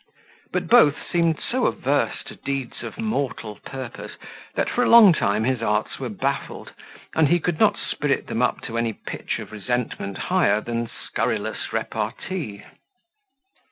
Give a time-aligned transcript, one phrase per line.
[0.51, 4.13] But both seemed so averse to deeds of mortal purpose,
[4.55, 6.73] that for a long time his arts were baffled,
[7.13, 11.71] and he could not spirit them up to any pitch of resentment higher than scurrilous
[11.71, 12.63] repartee.